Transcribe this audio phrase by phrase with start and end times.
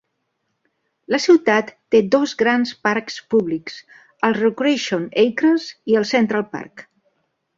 [1.15, 3.77] La ciutat té dos gran parcs públics:
[4.29, 6.85] el Recreation Acres i el Central Park.